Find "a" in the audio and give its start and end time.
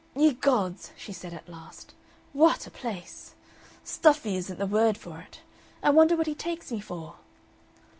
2.65-2.71